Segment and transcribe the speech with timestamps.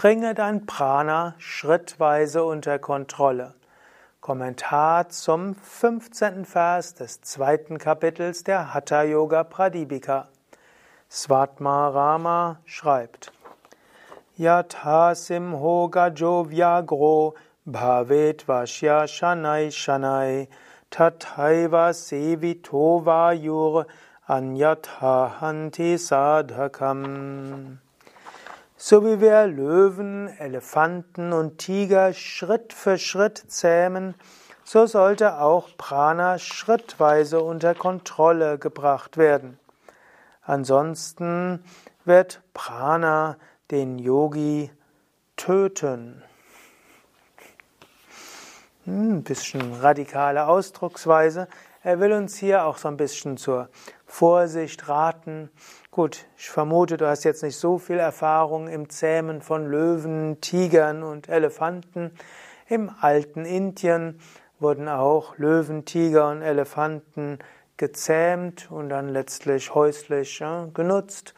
[0.00, 3.54] Bringe dein Prana schrittweise unter Kontrolle.
[4.20, 6.44] Kommentar zum 15.
[6.44, 10.28] Vers des zweiten Kapitels der Hatha Yoga Pradipika.
[11.10, 13.32] Svatma Rama schreibt:
[14.36, 17.34] Yatha simho gajo vyagro
[17.66, 20.46] bhavet vashya shanai shanai
[20.92, 23.86] tathaiva sevito vayur
[24.28, 27.80] anyatha hanti sadhakam.
[28.80, 34.14] So wie wir Löwen, Elefanten und Tiger Schritt für Schritt zähmen,
[34.62, 39.58] so sollte auch Prana schrittweise unter Kontrolle gebracht werden.
[40.42, 41.64] Ansonsten
[42.04, 43.36] wird Prana
[43.72, 44.70] den Yogi
[45.36, 46.22] töten.
[48.84, 51.48] Hm, ein bisschen radikale Ausdrucksweise.
[51.82, 53.68] Er will uns hier auch so ein bisschen zur
[54.04, 55.48] Vorsicht raten.
[55.92, 61.04] Gut, ich vermute, du hast jetzt nicht so viel Erfahrung im Zähmen von Löwen, Tigern
[61.04, 62.10] und Elefanten.
[62.66, 64.18] Im alten Indien
[64.58, 67.38] wurden auch Löwen, Tiger und Elefanten
[67.76, 71.32] gezähmt und dann letztlich häuslich ja, genutzt.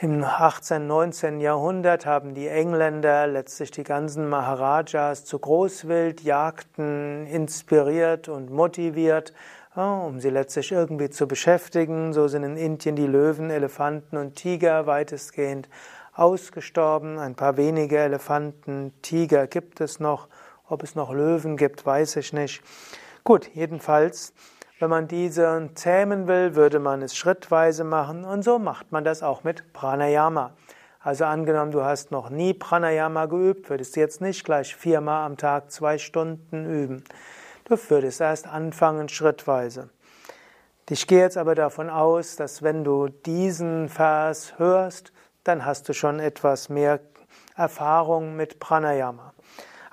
[0.00, 1.40] Im 18., 19.
[1.40, 9.32] Jahrhundert haben die Engländer letztlich die ganzen Maharajas zu Großwildjagden inspiriert und motiviert
[9.74, 12.12] um sie letztlich irgendwie zu beschäftigen.
[12.12, 15.68] So sind in Indien die Löwen, Elefanten und Tiger weitestgehend
[16.12, 17.18] ausgestorben.
[17.18, 20.28] Ein paar wenige Elefanten, Tiger gibt es noch.
[20.66, 22.62] Ob es noch Löwen gibt, weiß ich nicht.
[23.24, 24.32] Gut, jedenfalls,
[24.78, 29.22] wenn man diese zähmen will, würde man es schrittweise machen und so macht man das
[29.22, 30.52] auch mit Pranayama.
[31.00, 35.70] Also angenommen, du hast noch nie Pranayama geübt, würdest jetzt nicht gleich viermal am Tag
[35.70, 37.04] zwei Stunden üben.
[37.66, 39.90] Du würdest erst anfangen schrittweise.
[40.88, 45.12] Ich gehe jetzt aber davon aus, dass wenn du diesen Vers hörst,
[45.44, 47.00] dann hast du schon etwas mehr
[47.56, 49.34] Erfahrung mit Pranayama.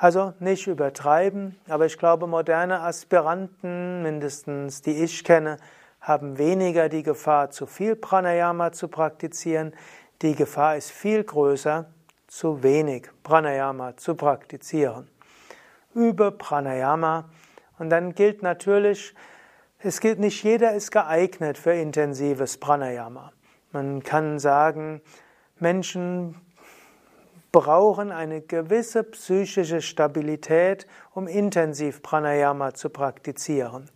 [0.01, 5.57] Also nicht übertreiben, aber ich glaube, moderne Aspiranten, mindestens die ich kenne,
[5.99, 9.75] haben weniger die Gefahr, zu viel Pranayama zu praktizieren.
[10.23, 11.85] Die Gefahr ist viel größer,
[12.25, 15.07] zu wenig Pranayama zu praktizieren.
[15.93, 17.29] Übe Pranayama
[17.77, 19.13] und dann gilt natürlich,
[19.77, 23.33] es gilt nicht jeder ist geeignet für intensives Pranayama.
[23.71, 25.01] Man kann sagen,
[25.59, 26.41] Menschen
[27.51, 33.89] brauchen eine gewisse psychische Stabilität, um intensiv Pranayama zu praktizieren.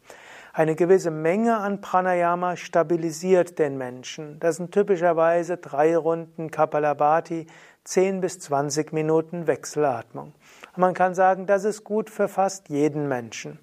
[0.54, 4.40] Eine gewisse Menge an Pranayama stabilisiert den Menschen.
[4.40, 7.48] Das sind typischerweise drei Runden Kapalabhati,
[7.84, 10.34] 10 bis 20 Minuten Wechselatmung.
[10.76, 13.60] man kann sagen, das ist gut für fast jeden Menschen.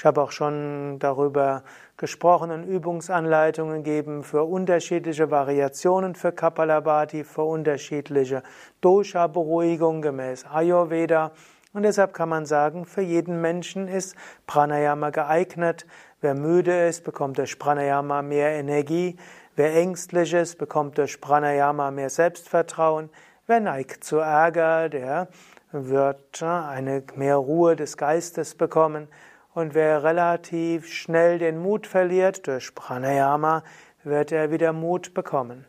[0.00, 1.62] Ich habe auch schon darüber
[1.98, 8.42] gesprochen und Übungsanleitungen gegeben für unterschiedliche Variationen für Kapalabhati, für unterschiedliche
[8.80, 11.32] Dosha-Beruhigung gemäß Ayurveda.
[11.74, 14.16] Und deshalb kann man sagen, für jeden Menschen ist
[14.46, 15.86] Pranayama geeignet.
[16.22, 19.18] Wer müde ist, bekommt durch Pranayama mehr Energie.
[19.54, 23.10] Wer ängstlich ist, bekommt durch Pranayama mehr Selbstvertrauen.
[23.46, 25.28] Wer neigt zu Ärger, der
[25.72, 29.06] wird eine mehr Ruhe des Geistes bekommen.
[29.52, 33.64] Und wer relativ schnell den Mut verliert durch Pranayama,
[34.04, 35.66] wird er wieder Mut bekommen.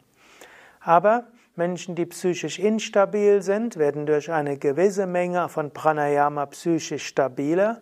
[0.80, 1.26] Aber
[1.56, 7.82] Menschen, die psychisch instabil sind, werden durch eine gewisse Menge von Pranayama psychisch stabiler.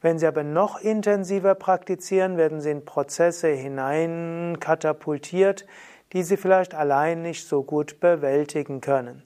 [0.00, 5.66] Wenn sie aber noch intensiver praktizieren, werden sie in Prozesse hinein katapultiert,
[6.12, 9.22] die sie vielleicht allein nicht so gut bewältigen können.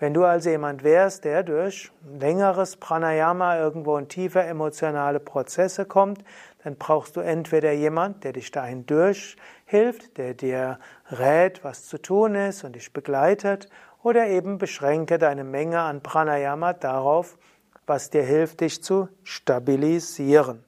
[0.00, 6.24] Wenn du also jemand wärst, der durch längeres Pranayama irgendwo in tiefe emotionale Prozesse kommt,
[6.64, 10.78] dann brauchst du entweder jemand, der dich dahin durchhilft, der dir
[11.10, 13.68] rät, was zu tun ist und dich begleitet,
[14.02, 17.38] oder eben beschränke deine Menge an Pranayama darauf,
[17.86, 20.64] was dir hilft, dich zu stabilisieren.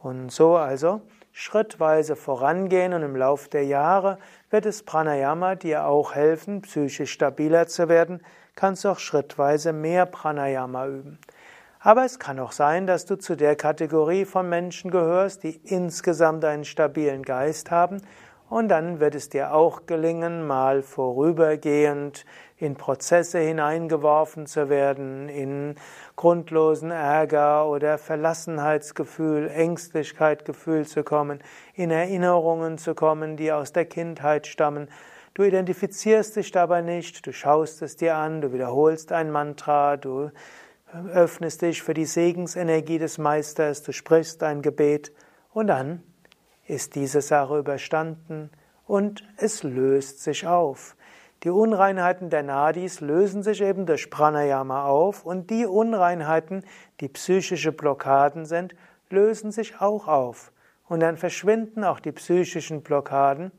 [0.00, 4.18] Und so also schrittweise vorangehen und im Lauf der Jahre
[4.50, 8.22] wird das Pranayama dir auch helfen, psychisch stabiler zu werden,
[8.58, 11.18] kannst du auch schrittweise mehr Pranayama üben.
[11.78, 16.44] Aber es kann auch sein, dass du zu der Kategorie von Menschen gehörst, die insgesamt
[16.44, 18.02] einen stabilen Geist haben
[18.50, 22.24] und dann wird es dir auch gelingen, mal vorübergehend
[22.56, 25.76] in Prozesse hineingeworfen zu werden, in
[26.16, 31.40] grundlosen Ärger oder Verlassenheitsgefühl, Ängstlichkeit Gefühl zu kommen,
[31.74, 34.88] in Erinnerungen zu kommen, die aus der Kindheit stammen.
[35.38, 40.32] Du identifizierst dich dabei nicht, du schaust es dir an, du wiederholst ein Mantra, du
[41.14, 45.12] öffnest dich für die Segensenergie des Meisters, du sprichst ein Gebet
[45.52, 46.02] und dann
[46.66, 48.50] ist diese Sache überstanden
[48.88, 50.96] und es löst sich auf.
[51.44, 56.64] Die Unreinheiten der Nadis lösen sich eben durch Pranayama auf und die Unreinheiten,
[56.98, 58.74] die psychische Blockaden sind,
[59.08, 60.50] lösen sich auch auf.
[60.88, 63.52] Und dann verschwinden auch die psychischen Blockaden,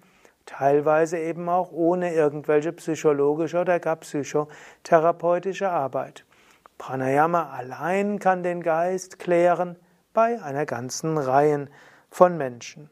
[0.50, 6.26] teilweise eben auch ohne irgendwelche psychologische oder gar psychotherapeutische Arbeit.
[6.80, 9.76] Pranayama allein kann den Geist klären
[10.12, 11.68] bei einer ganzen Reihe
[12.10, 12.90] von Menschen.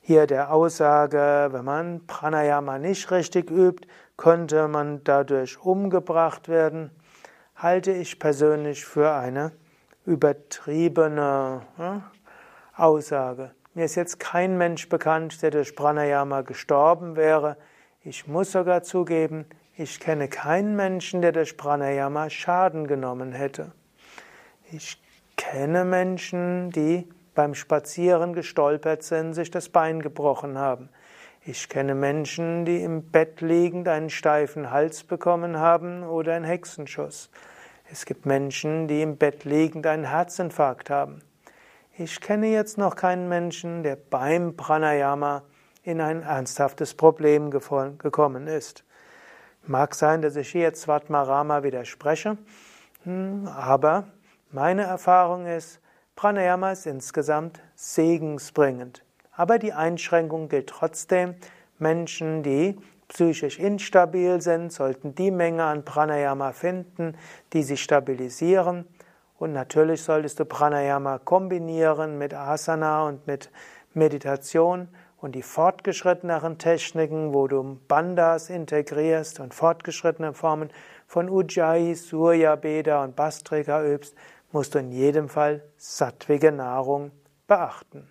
[0.00, 6.92] Hier der Aussage, wenn man Pranayama nicht richtig übt, könnte man dadurch umgebracht werden,
[7.56, 9.50] halte ich persönlich für eine
[10.04, 11.62] übertriebene
[12.76, 13.50] Aussage.
[13.76, 17.58] Mir ist jetzt kein Mensch bekannt, der durch Pranayama gestorben wäre.
[18.02, 19.44] Ich muss sogar zugeben,
[19.76, 23.72] ich kenne keinen Menschen, der durch Pranayama Schaden genommen hätte.
[24.72, 24.98] Ich
[25.36, 30.88] kenne Menschen, die beim Spazieren gestolpert sind, sich das Bein gebrochen haben.
[31.44, 37.28] Ich kenne Menschen, die im Bett liegend einen steifen Hals bekommen haben oder einen Hexenschuss.
[37.92, 41.20] Es gibt Menschen, die im Bett liegend einen Herzinfarkt haben.
[41.98, 45.44] Ich kenne jetzt noch keinen Menschen, der beim Pranayama
[45.82, 48.84] in ein ernsthaftes Problem gekommen ist.
[49.64, 52.36] Mag sein, dass ich hier Svatmarama widerspreche,
[53.04, 54.08] hm, aber
[54.50, 55.80] meine Erfahrung ist,
[56.16, 59.02] Pranayama ist insgesamt segensbringend.
[59.32, 61.36] Aber die Einschränkung gilt trotzdem.
[61.78, 62.76] Menschen, die
[63.08, 67.16] psychisch instabil sind, sollten die Menge an Pranayama finden,
[67.54, 68.86] die sie stabilisieren.
[69.38, 73.50] Und natürlich solltest du Pranayama kombinieren mit Asana und mit
[73.92, 74.88] Meditation
[75.18, 80.70] und die fortgeschritteneren Techniken, wo du Bandas integrierst und fortgeschrittene Formen
[81.06, 84.14] von Ujjayi, Surya Beda und Bastrika übst,
[84.52, 87.10] musst du in jedem Fall sattwige Nahrung
[87.46, 88.08] beachten.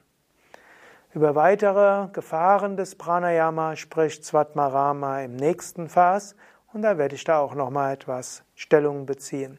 [1.13, 6.35] Über weitere Gefahren des Pranayama spricht Svatmarama im nächsten Vers
[6.73, 9.57] und da werde ich da auch noch mal etwas Stellung beziehen.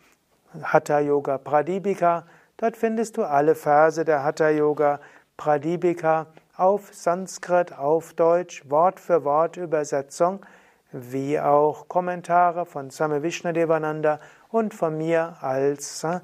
[0.60, 2.26] Hatha Yoga Pradipika.
[2.56, 4.98] Dort findest du alle Verse der Hatha Yoga
[5.36, 6.26] Pradipika
[6.56, 10.44] auf Sanskrit, auf Deutsch, Wort für Wort Übersetzung,
[10.90, 14.18] wie auch Kommentare von Same Vishnadevananda
[14.48, 16.18] und von mir als äh,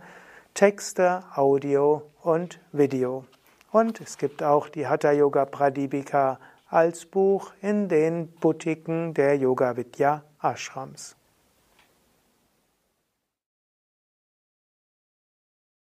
[0.54, 3.24] Texte, Audio und Video.
[3.72, 6.38] Und es gibt auch die Hatha Yoga Pradipika
[6.68, 11.16] als Buch in den Boutiquen der Yoga Vidya Ashrams.